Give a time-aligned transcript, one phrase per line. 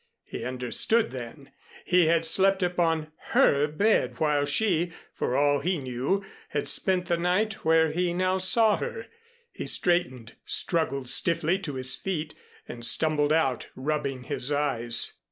[0.23, 1.51] He understood then.
[1.85, 7.17] He had slept upon her bed while she for all he knew had spent the
[7.17, 9.05] night where he now saw her.
[9.51, 12.33] He straightened, struggled stiffly to his feet
[12.67, 15.13] and stumbled out, rubbing his eyes.